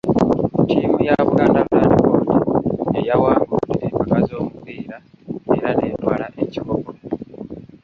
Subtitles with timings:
[0.63, 2.29] Ttiimu ya Buganda Land Board
[2.93, 4.97] y'eyawangudde empaka z'omupiira
[5.55, 6.91] era n'etwala ekikopo.